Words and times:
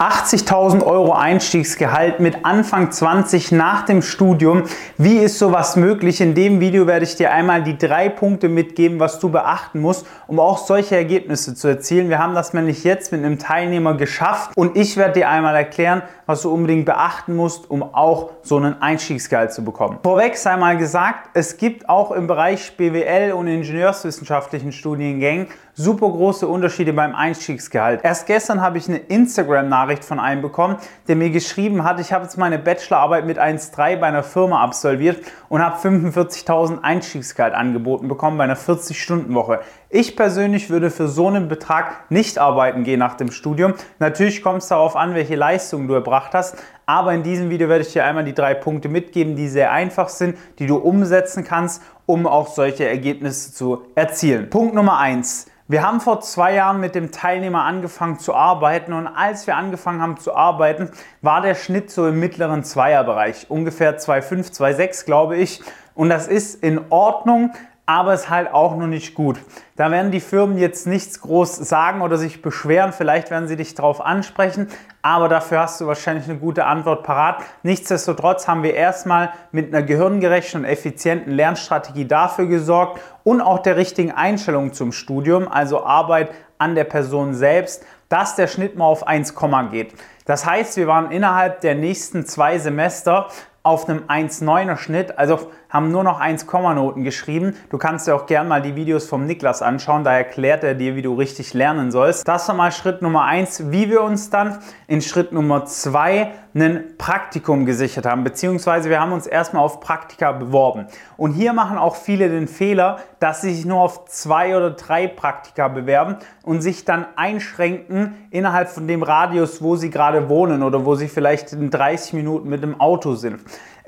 80.000 0.00 0.86
Euro 0.86 1.12
Einstiegsgehalt 1.12 2.20
mit 2.20 2.44
Anfang 2.44 2.92
20 2.92 3.50
nach 3.50 3.84
dem 3.84 4.00
Studium. 4.00 4.62
Wie 4.96 5.16
ist 5.16 5.40
sowas 5.40 5.74
möglich? 5.74 6.20
In 6.20 6.36
dem 6.36 6.60
Video 6.60 6.86
werde 6.86 7.04
ich 7.04 7.16
dir 7.16 7.32
einmal 7.32 7.64
die 7.64 7.76
drei 7.76 8.08
Punkte 8.08 8.48
mitgeben, 8.48 9.00
was 9.00 9.18
du 9.18 9.28
beachten 9.28 9.80
musst, 9.80 10.06
um 10.28 10.38
auch 10.38 10.58
solche 10.58 10.94
Ergebnisse 10.94 11.56
zu 11.56 11.66
erzielen. 11.66 12.10
Wir 12.10 12.20
haben 12.20 12.36
das 12.36 12.52
nämlich 12.52 12.84
jetzt 12.84 13.10
mit 13.10 13.24
einem 13.24 13.40
Teilnehmer 13.40 13.94
geschafft 13.94 14.56
und 14.56 14.76
ich 14.76 14.96
werde 14.96 15.14
dir 15.14 15.30
einmal 15.30 15.56
erklären, 15.56 16.02
was 16.26 16.42
du 16.42 16.54
unbedingt 16.54 16.86
beachten 16.86 17.34
musst, 17.34 17.68
um 17.68 17.82
auch 17.82 18.30
so 18.42 18.56
einen 18.56 18.80
Einstiegsgehalt 18.80 19.52
zu 19.52 19.64
bekommen. 19.64 19.98
Vorweg 20.04 20.36
sei 20.36 20.56
mal 20.56 20.76
gesagt, 20.76 21.30
es 21.34 21.56
gibt 21.56 21.88
auch 21.88 22.12
im 22.12 22.28
Bereich 22.28 22.76
BWL 22.76 23.32
und 23.32 23.48
ingenieurswissenschaftlichen 23.48 24.70
Studiengängen 24.70 25.48
super 25.78 26.08
große 26.08 26.48
Unterschiede 26.48 26.92
beim 26.92 27.14
Einstiegsgehalt. 27.14 28.00
Erst 28.02 28.26
gestern 28.26 28.60
habe 28.60 28.78
ich 28.78 28.88
eine 28.88 28.98
Instagram-Nachricht 28.98 30.04
von 30.04 30.18
einem 30.18 30.42
bekommen, 30.42 30.76
der 31.06 31.14
mir 31.14 31.30
geschrieben 31.30 31.84
hat, 31.84 32.00
ich 32.00 32.12
habe 32.12 32.24
jetzt 32.24 32.36
meine 32.36 32.58
Bachelorarbeit 32.58 33.24
mit 33.24 33.38
1.3 33.38 33.96
bei 33.96 34.08
einer 34.08 34.24
Firma 34.24 34.60
absolviert 34.60 35.24
und 35.48 35.62
habe 35.62 35.76
45.000 35.76 36.82
Einstiegsgehalt 36.82 37.54
angeboten 37.54 38.08
bekommen 38.08 38.38
bei 38.38 38.44
einer 38.44 38.56
40-Stunden-Woche. 38.56 39.60
Ich 39.88 40.16
persönlich 40.16 40.68
würde 40.68 40.90
für 40.90 41.06
so 41.06 41.28
einen 41.28 41.46
Betrag 41.46 42.10
nicht 42.10 42.38
arbeiten 42.38 42.82
gehen 42.82 42.98
nach 42.98 43.14
dem 43.14 43.30
Studium. 43.30 43.74
Natürlich 44.00 44.42
kommt 44.42 44.62
es 44.62 44.68
darauf 44.68 44.96
an, 44.96 45.14
welche 45.14 45.36
Leistungen 45.36 45.86
du 45.86 45.94
erbracht 45.94 46.34
hast, 46.34 46.56
aber 46.86 47.14
in 47.14 47.22
diesem 47.22 47.50
Video 47.50 47.68
werde 47.68 47.82
ich 47.82 47.92
dir 47.92 48.04
einmal 48.04 48.24
die 48.24 48.34
drei 48.34 48.54
Punkte 48.54 48.88
mitgeben, 48.88 49.36
die 49.36 49.46
sehr 49.48 49.70
einfach 49.70 50.08
sind, 50.08 50.36
die 50.58 50.66
du 50.66 50.76
umsetzen 50.76 51.44
kannst, 51.44 51.82
um 52.08 52.26
auch 52.26 52.48
solche 52.48 52.88
Ergebnisse 52.88 53.52
zu 53.52 53.82
erzielen. 53.94 54.48
Punkt 54.48 54.74
Nummer 54.74 54.98
eins: 54.98 55.46
wir 55.68 55.82
haben 55.86 56.00
vor 56.00 56.22
zwei 56.22 56.54
Jahren 56.54 56.80
mit 56.80 56.94
dem 56.94 57.12
Teilnehmer 57.12 57.64
angefangen 57.64 58.18
zu 58.18 58.34
arbeiten 58.34 58.94
und 58.94 59.06
als 59.06 59.46
wir 59.46 59.54
angefangen 59.54 60.00
haben 60.00 60.16
zu 60.16 60.34
arbeiten, 60.34 60.90
war 61.20 61.42
der 61.42 61.54
Schnitt 61.54 61.90
so 61.90 62.08
im 62.08 62.18
mittleren 62.18 62.64
Zweierbereich, 62.64 63.50
ungefähr 63.50 63.98
2,5, 63.98 64.56
2,6 64.58 65.04
glaube 65.04 65.36
ich. 65.36 65.60
Und 65.94 66.08
das 66.08 66.26
ist 66.26 66.62
in 66.62 66.80
Ordnung, 66.88 67.52
aber 67.88 68.12
ist 68.12 68.28
halt 68.28 68.52
auch 68.52 68.76
noch 68.76 68.86
nicht 68.86 69.14
gut. 69.14 69.40
Da 69.76 69.90
werden 69.90 70.10
die 70.10 70.20
Firmen 70.20 70.58
jetzt 70.58 70.86
nichts 70.86 71.22
groß 71.22 71.56
sagen 71.56 72.02
oder 72.02 72.18
sich 72.18 72.42
beschweren, 72.42 72.92
vielleicht 72.92 73.30
werden 73.30 73.48
sie 73.48 73.56
dich 73.56 73.74
darauf 73.74 74.04
ansprechen, 74.04 74.68
aber 75.00 75.30
dafür 75.30 75.60
hast 75.60 75.80
du 75.80 75.86
wahrscheinlich 75.86 76.28
eine 76.28 76.38
gute 76.38 76.66
Antwort 76.66 77.02
parat. 77.02 77.42
Nichtsdestotrotz 77.62 78.46
haben 78.46 78.62
wir 78.62 78.74
erstmal 78.74 79.30
mit 79.52 79.74
einer 79.74 79.82
gehirngerechten 79.82 80.60
und 80.60 80.66
effizienten 80.66 81.32
Lernstrategie 81.32 82.04
dafür 82.04 82.44
gesorgt 82.44 83.00
und 83.24 83.40
auch 83.40 83.60
der 83.60 83.78
richtigen 83.78 84.12
Einstellung 84.12 84.74
zum 84.74 84.92
Studium, 84.92 85.48
also 85.48 85.82
Arbeit 85.82 86.30
an 86.58 86.74
der 86.74 86.84
Person 86.84 87.32
selbst, 87.32 87.86
dass 88.10 88.36
der 88.36 88.48
Schnitt 88.48 88.76
mal 88.76 88.84
auf 88.84 89.06
1, 89.06 89.34
geht. 89.70 89.94
Das 90.26 90.44
heißt, 90.44 90.76
wir 90.76 90.88
waren 90.88 91.10
innerhalb 91.10 91.62
der 91.62 91.74
nächsten 91.74 92.26
zwei 92.26 92.58
Semester 92.58 93.28
auf 93.68 93.88
einem 93.88 94.04
1,9er 94.08 94.76
Schnitt, 94.76 95.18
also 95.18 95.50
haben 95.68 95.92
nur 95.92 96.02
noch 96.02 96.20
1, 96.20 96.46
Noten 96.50 97.04
geschrieben. 97.04 97.54
Du 97.68 97.76
kannst 97.76 98.06
dir 98.06 98.16
auch 98.16 98.26
gerne 98.26 98.48
mal 98.48 98.62
die 98.62 98.74
Videos 98.74 99.06
vom 99.06 99.26
Niklas 99.26 99.60
anschauen, 99.60 100.04
da 100.04 100.16
erklärt 100.16 100.64
er 100.64 100.74
dir, 100.74 100.96
wie 100.96 101.02
du 101.02 101.14
richtig 101.14 101.52
lernen 101.52 101.90
sollst. 101.90 102.26
Das 102.26 102.48
war 102.48 102.54
mal 102.54 102.72
Schritt 102.72 103.02
Nummer 103.02 103.24
1, 103.24 103.70
wie 103.70 103.90
wir 103.90 104.02
uns 104.02 104.30
dann 104.30 104.58
in 104.86 105.02
Schritt 105.02 105.32
Nummer 105.32 105.66
2 105.66 106.30
ein 106.62 106.96
Praktikum 106.98 107.66
gesichert 107.66 108.06
haben, 108.06 108.24
beziehungsweise 108.24 108.90
wir 108.90 109.00
haben 109.00 109.12
uns 109.12 109.26
erstmal 109.26 109.62
auf 109.62 109.80
Praktika 109.80 110.32
beworben. 110.32 110.86
Und 111.16 111.32
hier 111.32 111.52
machen 111.52 111.78
auch 111.78 111.96
viele 111.96 112.28
den 112.28 112.48
Fehler, 112.48 112.98
dass 113.20 113.40
sie 113.40 113.54
sich 113.54 113.64
nur 113.64 113.80
auf 113.80 114.06
zwei 114.06 114.56
oder 114.56 114.70
drei 114.70 115.06
Praktika 115.06 115.68
bewerben 115.68 116.16
und 116.42 116.62
sich 116.62 116.84
dann 116.84 117.06
einschränken 117.16 118.14
innerhalb 118.30 118.68
von 118.68 118.86
dem 118.86 119.02
Radius, 119.02 119.62
wo 119.62 119.76
sie 119.76 119.90
gerade 119.90 120.28
wohnen 120.28 120.62
oder 120.62 120.84
wo 120.84 120.94
sie 120.94 121.08
vielleicht 121.08 121.52
in 121.52 121.70
30 121.70 122.12
Minuten 122.14 122.48
mit 122.48 122.62
dem 122.62 122.80
Auto 122.80 123.14
sind. 123.14 123.40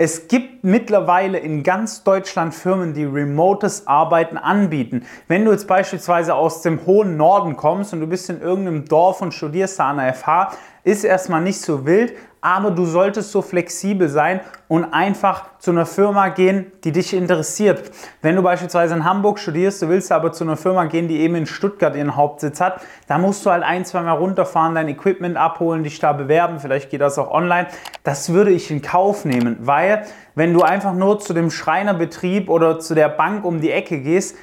Es 0.02 0.28
gibt 0.28 0.64
mittlerweile 0.64 1.38
in 1.38 1.62
ganz 1.62 2.04
Deutschland 2.04 2.54
Firmen, 2.54 2.94
die 2.94 3.04
remotes 3.04 3.86
Arbeiten 3.86 4.38
anbieten. 4.38 5.04
Wenn 5.28 5.44
du 5.44 5.50
jetzt 5.50 5.66
beispielsweise 5.66 6.34
aus 6.34 6.62
dem 6.62 6.86
hohen 6.86 7.18
Norden 7.18 7.54
kommst 7.54 7.92
und 7.92 8.00
du 8.00 8.06
bist 8.06 8.30
in 8.30 8.40
irgendeinem 8.40 8.86
Dorf 8.86 9.20
und 9.20 9.34
studierst 9.34 9.78
da 9.78 9.90
an 9.90 9.98
der 9.98 10.14
FH, 10.14 10.52
ist 10.84 11.04
erstmal 11.04 11.42
nicht 11.42 11.60
so 11.60 11.84
wild, 11.84 12.14
aber 12.40 12.70
du 12.70 12.84
solltest 12.84 13.32
so 13.32 13.42
flexibel 13.42 14.08
sein 14.08 14.40
und 14.68 14.84
einfach 14.84 15.58
zu 15.58 15.72
einer 15.72 15.84
Firma 15.84 16.28
gehen, 16.28 16.72
die 16.84 16.92
dich 16.92 17.12
interessiert. 17.12 17.90
Wenn 18.22 18.36
du 18.36 18.42
beispielsweise 18.42 18.94
in 18.94 19.04
Hamburg 19.04 19.38
studierst, 19.38 19.82
du 19.82 19.88
willst 19.88 20.10
aber 20.10 20.32
zu 20.32 20.44
einer 20.44 20.56
Firma 20.56 20.84
gehen, 20.84 21.08
die 21.08 21.20
eben 21.20 21.34
in 21.34 21.46
Stuttgart 21.46 21.94
ihren 21.94 22.16
Hauptsitz 22.16 22.60
hat, 22.60 22.80
da 23.06 23.18
musst 23.18 23.44
du 23.44 23.50
halt 23.50 23.62
ein, 23.62 23.84
zwei 23.84 24.02
Mal 24.02 24.12
runterfahren, 24.12 24.74
dein 24.74 24.88
Equipment 24.88 25.36
abholen, 25.36 25.82
dich 25.82 25.98
da 25.98 26.12
bewerben, 26.12 26.60
vielleicht 26.60 26.90
geht 26.90 27.00
das 27.00 27.18
auch 27.18 27.30
online. 27.30 27.68
Das 28.04 28.32
würde 28.32 28.50
ich 28.52 28.70
in 28.70 28.80
Kauf 28.80 29.24
nehmen, 29.24 29.56
weil 29.60 30.04
wenn 30.34 30.54
du 30.54 30.62
einfach 30.62 30.94
nur 30.94 31.18
zu 31.18 31.34
dem 31.34 31.50
Schreinerbetrieb 31.50 32.48
oder 32.48 32.78
zu 32.78 32.94
der 32.94 33.08
Bank 33.08 33.44
um 33.44 33.60
die 33.60 33.72
Ecke 33.72 33.98
gehst, 33.98 34.36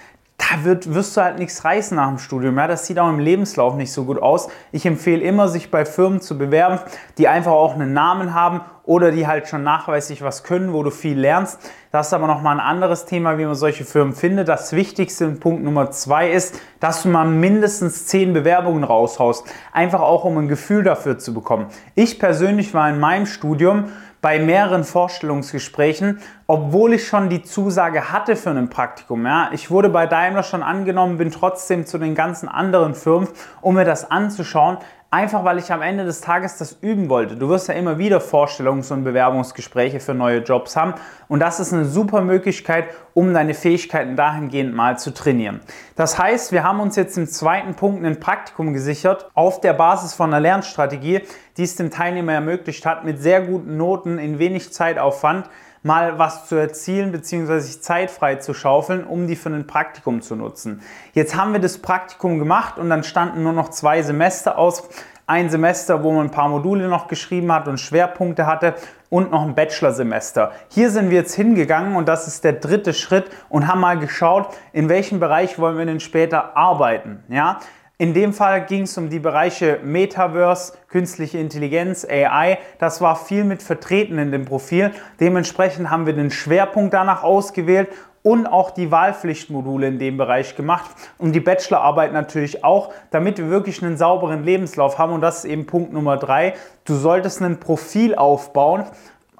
da 0.49 0.63
wird, 0.63 0.93
wirst 0.93 1.17
du 1.17 1.21
halt 1.21 1.39
nichts 1.39 1.65
reißen 1.65 1.95
nach 1.95 2.07
dem 2.07 2.19
Studium. 2.19 2.57
Ja? 2.57 2.67
Das 2.67 2.85
sieht 2.85 2.99
auch 2.99 3.09
im 3.09 3.19
Lebenslauf 3.19 3.75
nicht 3.75 3.91
so 3.91 4.05
gut 4.05 4.21
aus. 4.21 4.49
Ich 4.71 4.85
empfehle 4.85 5.21
immer, 5.21 5.47
sich 5.47 5.71
bei 5.71 5.85
Firmen 5.85 6.21
zu 6.21 6.37
bewerben, 6.37 6.79
die 7.17 7.27
einfach 7.27 7.51
auch 7.51 7.73
einen 7.73 7.93
Namen 7.93 8.33
haben 8.33 8.61
oder 8.83 9.11
die 9.11 9.27
halt 9.27 9.49
schon 9.49 9.63
nachweislich 9.63 10.21
was 10.21 10.43
können, 10.43 10.71
wo 10.71 10.81
du 10.81 10.91
viel 10.91 11.19
lernst. 11.19 11.59
Das 11.91 12.07
ist 12.07 12.13
aber 12.13 12.27
nochmal 12.27 12.55
ein 12.55 12.65
anderes 12.65 13.05
Thema, 13.05 13.37
wie 13.37 13.45
man 13.45 13.55
solche 13.55 13.83
Firmen 13.83 14.13
findet. 14.13 14.47
Das 14.47 14.71
Wichtigste 14.71 15.25
in 15.25 15.39
Punkt 15.39 15.63
Nummer 15.63 15.91
zwei 15.91 16.31
ist, 16.31 16.59
dass 16.79 17.03
du 17.03 17.09
mal 17.09 17.25
mindestens 17.25 18.07
zehn 18.07 18.33
Bewerbungen 18.33 18.83
raushaust. 18.83 19.45
Einfach 19.73 19.99
auch, 19.99 20.23
um 20.23 20.37
ein 20.37 20.47
Gefühl 20.47 20.83
dafür 20.83 21.17
zu 21.17 21.33
bekommen. 21.33 21.67
Ich 21.95 22.19
persönlich 22.19 22.73
war 22.73 22.89
in 22.89 22.99
meinem 22.99 23.25
Studium 23.25 23.85
bei 24.21 24.39
mehreren 24.39 24.83
Vorstellungsgesprächen, 24.83 26.19
obwohl 26.47 26.93
ich 26.93 27.07
schon 27.07 27.29
die 27.29 27.43
Zusage 27.43 28.11
hatte 28.11 28.35
für 28.35 28.49
ein 28.49 28.69
Praktikum. 28.69 29.25
Ja. 29.25 29.49
Ich 29.51 29.69
wurde 29.69 29.89
bei 29.89 30.07
Daimler 30.07 30.43
schon 30.43 30.63
angenommen, 30.63 31.17
bin 31.17 31.31
trotzdem 31.31 31.85
zu 31.85 31.97
den 31.97 32.15
ganzen 32.15 32.49
anderen 32.49 32.95
Firmen, 32.95 33.27
um 33.61 33.75
mir 33.75 33.85
das 33.85 34.09
anzuschauen, 34.09 34.77
einfach 35.09 35.45
weil 35.45 35.57
ich 35.57 35.71
am 35.71 35.81
Ende 35.81 36.03
des 36.03 36.21
Tages 36.21 36.57
das 36.57 36.77
üben 36.81 37.09
wollte. 37.09 37.35
Du 37.35 37.47
wirst 37.49 37.69
ja 37.69 37.73
immer 37.73 37.97
wieder 37.97 38.19
Vorstellungs- 38.19 38.91
und 38.91 39.03
Bewerbungsgespräche 39.03 39.99
für 39.99 40.13
neue 40.13 40.39
Jobs 40.39 40.75
haben 40.75 40.95
und 41.27 41.39
das 41.39 41.59
ist 41.59 41.73
eine 41.73 41.85
super 41.85 42.21
Möglichkeit, 42.21 42.87
um 43.13 43.33
deine 43.33 43.53
Fähigkeiten 43.53 44.15
dahingehend 44.15 44.75
mal 44.75 44.99
zu 44.99 45.13
trainieren. 45.13 45.61
Das 45.95 46.19
heißt, 46.19 46.51
wir 46.51 46.63
haben 46.63 46.79
uns 46.79 46.95
jetzt 46.95 47.17
im 47.17 47.27
zweiten 47.27 47.75
Punkt 47.75 48.05
ein 48.05 48.19
Praktikum 48.19 48.73
gesichert 48.73 49.29
auf 49.33 49.61
der 49.61 49.73
Basis 49.73 50.13
von 50.13 50.33
einer 50.33 50.41
Lernstrategie, 50.41 51.21
die 51.55 51.63
es 51.63 51.75
dem 51.75 51.89
Teilnehmer 51.89 52.33
ermöglicht 52.33 52.85
hat, 52.85 53.05
mit 53.05 53.21
sehr 53.21 53.41
guten 53.41 53.77
Noten 53.77 54.19
in 54.19 54.39
wenig 54.39 54.73
Zeitaufwand 54.73 55.49
mal 55.83 56.19
was 56.19 56.47
zu 56.47 56.55
erzielen 56.55 57.11
bzw. 57.11 57.59
sich 57.59 57.81
Zeit 57.81 58.11
frei 58.11 58.35
zu 58.35 58.53
schaufeln, 58.53 59.03
um 59.03 59.27
die 59.27 59.35
für 59.35 59.49
ein 59.49 59.67
Praktikum 59.67 60.21
zu 60.21 60.35
nutzen. 60.35 60.81
Jetzt 61.13 61.35
haben 61.35 61.53
wir 61.53 61.59
das 61.59 61.77
Praktikum 61.79 62.39
gemacht 62.39 62.77
und 62.77 62.89
dann 62.89 63.03
standen 63.03 63.43
nur 63.43 63.53
noch 63.53 63.69
zwei 63.69 64.01
Semester 64.01 64.57
aus. 64.57 64.89
Ein 65.29 65.49
Semester, 65.49 66.03
wo 66.03 66.13
man 66.13 66.27
ein 66.27 66.31
paar 66.31 66.47
Module 66.47 66.87
noch 66.87 67.07
geschrieben 67.07 67.51
hat 67.51 67.67
und 67.67 67.79
Schwerpunkte 67.79 68.45
hatte 68.45 68.75
und 69.09 69.31
noch 69.31 69.41
ein 69.41 69.55
Bachelorsemester. 69.55 70.51
Hier 70.69 70.89
sind 70.89 71.09
wir 71.09 71.17
jetzt 71.17 71.35
hingegangen 71.35 71.95
und 71.95 72.07
das 72.07 72.27
ist 72.27 72.45
der 72.45 72.53
dritte 72.53 72.93
Schritt 72.93 73.29
und 73.49 73.67
haben 73.67 73.81
mal 73.81 73.99
geschaut, 73.99 74.47
in 74.71 74.87
welchem 74.87 75.19
Bereich 75.19 75.59
wollen 75.59 75.77
wir 75.77 75.85
denn 75.85 75.99
später 75.99 76.55
arbeiten. 76.55 77.23
Ja? 77.27 77.59
In 77.99 78.13
dem 78.13 78.31
Fall 78.31 78.63
ging 78.67 78.83
es 78.83 78.95
um 78.99 79.09
die 79.09 79.17
Bereiche 79.17 79.79
Metaverse, 79.83 80.73
künstliche 80.87 81.39
Intelligenz, 81.39 82.05
AI. 82.05 82.59
Das 82.77 83.01
war 83.01 83.15
viel 83.15 83.43
mit 83.43 83.63
vertreten 83.63 84.19
in 84.19 84.31
dem 84.31 84.45
Profil. 84.45 84.91
Dementsprechend 85.19 85.89
haben 85.89 86.05
wir 86.05 86.13
den 86.13 86.29
Schwerpunkt 86.29 86.93
danach 86.93 87.23
ausgewählt 87.23 87.89
und 88.21 88.45
auch 88.45 88.69
die 88.69 88.91
Wahlpflichtmodule 88.91 89.87
in 89.87 89.97
dem 89.97 90.17
Bereich 90.17 90.55
gemacht 90.55 90.91
und 91.17 91.31
die 91.31 91.39
Bachelorarbeit 91.39 92.13
natürlich 92.13 92.63
auch, 92.63 92.93
damit 93.09 93.39
wir 93.39 93.49
wirklich 93.49 93.81
einen 93.81 93.97
sauberen 93.97 94.43
Lebenslauf 94.43 94.99
haben. 94.99 95.13
Und 95.13 95.21
das 95.21 95.39
ist 95.39 95.45
eben 95.45 95.65
Punkt 95.65 95.91
Nummer 95.91 96.17
drei. 96.17 96.53
Du 96.85 96.93
solltest 96.93 97.41
ein 97.41 97.59
Profil 97.59 98.13
aufbauen, 98.13 98.83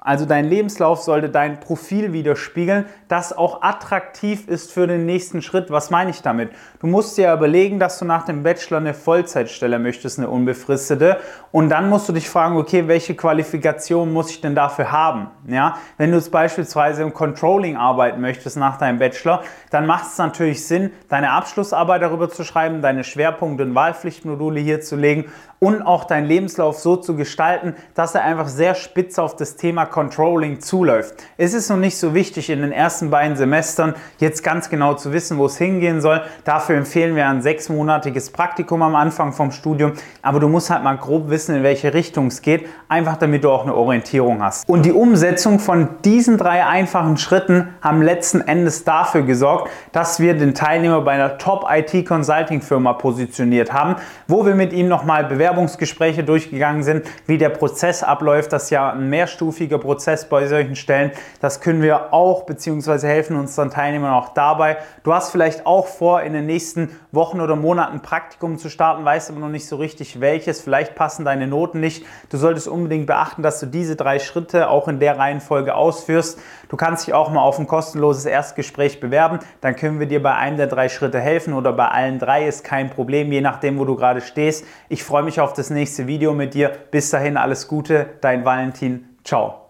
also 0.08 0.24
dein 0.24 0.46
Lebenslauf 0.46 1.02
sollte 1.02 1.28
dein 1.28 1.60
Profil 1.60 2.14
widerspiegeln, 2.14 2.86
das 3.08 3.36
auch 3.36 3.60
attraktiv 3.60 4.48
ist 4.48 4.72
für 4.72 4.86
den 4.86 5.04
nächsten 5.04 5.42
Schritt. 5.42 5.70
Was 5.70 5.90
meine 5.90 6.08
ich 6.08 6.22
damit? 6.22 6.48
Du 6.80 6.86
musst 6.86 7.18
dir 7.18 7.30
überlegen, 7.30 7.78
dass 7.78 7.98
du 7.98 8.06
nach 8.06 8.24
dem 8.24 8.42
Bachelor 8.42 8.78
eine 8.78 8.94
Vollzeitstelle 8.94 9.78
möchtest, 9.78 10.18
eine 10.18 10.30
unbefristete. 10.30 11.18
Und 11.52 11.68
dann 11.68 11.90
musst 11.90 12.08
du 12.08 12.14
dich 12.14 12.26
fragen, 12.26 12.56
okay, 12.56 12.88
welche 12.88 13.16
Qualifikation 13.16 14.10
muss 14.10 14.30
ich 14.30 14.40
denn 14.40 14.54
dafür 14.54 14.90
haben? 14.92 15.28
Ja? 15.46 15.76
Wenn 15.98 16.10
du 16.10 16.16
jetzt 16.16 16.32
beispielsweise 16.32 17.02
im 17.02 17.12
Controlling 17.12 17.76
arbeiten 17.76 18.22
möchtest 18.22 18.56
nach 18.56 18.78
deinem 18.78 18.98
Bachelor, 18.98 19.42
dann 19.70 19.84
macht 19.84 20.06
es 20.06 20.16
natürlich 20.16 20.66
Sinn, 20.66 20.90
deine 21.10 21.32
Abschlussarbeit 21.32 22.00
darüber 22.00 22.30
zu 22.30 22.44
schreiben, 22.44 22.80
deine 22.80 23.04
Schwerpunkte 23.04 23.64
und 23.64 23.74
Wahlpflichtmodule 23.74 24.58
hier 24.60 24.80
zu 24.80 24.96
legen 24.96 25.26
und 25.58 25.82
auch 25.82 26.04
deinen 26.04 26.26
Lebenslauf 26.26 26.78
so 26.78 26.96
zu 26.96 27.16
gestalten, 27.16 27.74
dass 27.94 28.14
er 28.14 28.22
einfach 28.22 28.48
sehr 28.48 28.74
spitz 28.74 29.18
auf 29.18 29.36
das 29.36 29.56
Thema 29.56 29.86
Controlling 29.98 30.60
zuläuft. 30.60 31.24
Es 31.38 31.54
ist 31.54 31.70
noch 31.70 31.76
nicht 31.76 31.98
so 31.98 32.14
wichtig 32.14 32.50
in 32.50 32.60
den 32.60 32.70
ersten 32.70 33.10
beiden 33.10 33.36
Semestern 33.36 33.96
jetzt 34.18 34.44
ganz 34.44 34.70
genau 34.70 34.94
zu 34.94 35.12
wissen, 35.12 35.38
wo 35.38 35.46
es 35.46 35.58
hingehen 35.58 36.00
soll. 36.00 36.22
Dafür 36.44 36.76
empfehlen 36.76 37.16
wir 37.16 37.26
ein 37.26 37.42
sechsmonatiges 37.42 38.30
Praktikum 38.30 38.80
am 38.82 38.94
Anfang 38.94 39.32
vom 39.32 39.50
Studium, 39.50 39.94
aber 40.22 40.38
du 40.38 40.46
musst 40.46 40.70
halt 40.70 40.84
mal 40.84 40.96
grob 40.96 41.30
wissen, 41.30 41.56
in 41.56 41.64
welche 41.64 41.94
Richtung 41.94 42.28
es 42.28 42.42
geht, 42.42 42.68
einfach 42.86 43.16
damit 43.16 43.42
du 43.42 43.50
auch 43.50 43.64
eine 43.64 43.74
Orientierung 43.74 44.40
hast. 44.40 44.68
Und 44.68 44.86
die 44.86 44.92
Umsetzung 44.92 45.58
von 45.58 45.88
diesen 46.04 46.38
drei 46.38 46.64
einfachen 46.64 47.16
Schritten 47.16 47.74
haben 47.80 48.00
letzten 48.00 48.40
Endes 48.40 48.84
dafür 48.84 49.22
gesorgt, 49.22 49.68
dass 49.90 50.20
wir 50.20 50.34
den 50.34 50.54
Teilnehmer 50.54 51.00
bei 51.00 51.14
einer 51.14 51.38
Top-IT-Consulting-Firma 51.38 52.92
positioniert 52.92 53.72
haben, 53.72 53.96
wo 54.28 54.46
wir 54.46 54.54
mit 54.54 54.72
ihm 54.72 54.86
nochmal 54.86 55.24
Bewerbungsgespräche 55.24 56.22
durchgegangen 56.22 56.84
sind, 56.84 57.04
wie 57.26 57.36
der 57.36 57.48
Prozess 57.48 58.04
abläuft. 58.04 58.52
Das 58.52 58.64
ist 58.64 58.70
ja 58.70 58.92
ein 58.92 59.10
mehrstufiger 59.10 59.78
Prozess 59.78 59.87
bei 60.28 60.46
solchen 60.46 60.76
Stellen. 60.76 61.12
Das 61.40 61.60
können 61.60 61.82
wir 61.82 62.12
auch, 62.12 62.44
beziehungsweise 62.44 63.08
helfen 63.08 63.36
unseren 63.36 63.70
Teilnehmern 63.70 64.12
auch 64.12 64.30
dabei. 64.30 64.78
Du 65.02 65.12
hast 65.12 65.30
vielleicht 65.30 65.66
auch 65.66 65.86
vor, 65.86 66.22
in 66.22 66.32
den 66.32 66.46
nächsten 66.46 66.90
Wochen 67.12 67.40
oder 67.40 67.56
Monaten 67.56 68.00
Praktikum 68.00 68.58
zu 68.58 68.68
starten, 68.68 69.04
weißt 69.04 69.30
aber 69.30 69.40
noch 69.40 69.48
nicht 69.48 69.66
so 69.66 69.76
richtig 69.76 70.20
welches. 70.20 70.60
Vielleicht 70.60 70.94
passen 70.94 71.24
deine 71.24 71.46
Noten 71.46 71.80
nicht. 71.80 72.04
Du 72.30 72.36
solltest 72.36 72.68
unbedingt 72.68 73.06
beachten, 73.06 73.42
dass 73.42 73.60
du 73.60 73.66
diese 73.66 73.96
drei 73.96 74.18
Schritte 74.18 74.68
auch 74.68 74.88
in 74.88 75.00
der 75.00 75.18
Reihenfolge 75.18 75.74
ausführst. 75.74 76.38
Du 76.68 76.76
kannst 76.76 77.06
dich 77.06 77.14
auch 77.14 77.30
mal 77.30 77.40
auf 77.40 77.58
ein 77.58 77.66
kostenloses 77.66 78.26
Erstgespräch 78.26 79.00
bewerben. 79.00 79.38
Dann 79.60 79.74
können 79.74 80.00
wir 80.00 80.06
dir 80.06 80.22
bei 80.22 80.34
einem 80.34 80.56
der 80.58 80.66
drei 80.66 80.88
Schritte 80.88 81.20
helfen 81.20 81.54
oder 81.54 81.72
bei 81.72 81.88
allen 81.88 82.18
drei 82.18 82.46
ist 82.46 82.64
kein 82.64 82.90
Problem, 82.90 83.32
je 83.32 83.40
nachdem, 83.40 83.78
wo 83.78 83.84
du 83.84 83.96
gerade 83.96 84.20
stehst. 84.20 84.64
Ich 84.88 85.02
freue 85.02 85.22
mich 85.22 85.40
auf 85.40 85.52
das 85.52 85.70
nächste 85.70 86.06
Video 86.06 86.34
mit 86.34 86.54
dir. 86.54 86.72
Bis 86.90 87.10
dahin 87.10 87.36
alles 87.36 87.68
Gute, 87.68 88.06
dein 88.20 88.44
Valentin. 88.44 89.16
Ciao. 89.24 89.62